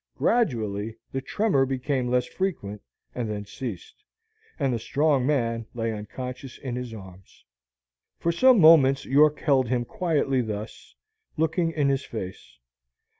Gradually 0.17 0.97
the 1.11 1.21
tremor 1.21 1.63
became 1.63 2.07
less 2.09 2.25
frequent, 2.25 2.81
and 3.13 3.29
then 3.29 3.45
ceased; 3.45 4.03
and 4.57 4.73
the 4.73 4.79
strong 4.79 5.27
man 5.27 5.67
lay 5.75 5.93
unconscious 5.93 6.57
in 6.57 6.75
his 6.75 6.91
arms. 6.91 7.45
For 8.17 8.31
some 8.31 8.59
moments 8.59 9.05
York 9.05 9.37
held 9.41 9.67
him 9.67 9.85
quietly 9.85 10.41
thus, 10.41 10.95
looking 11.37 11.69
in 11.73 11.89
his 11.89 12.03
face. 12.03 12.57